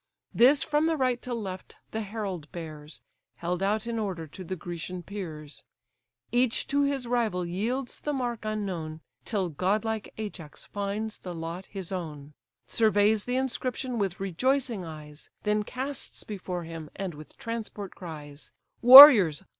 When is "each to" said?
6.31-6.81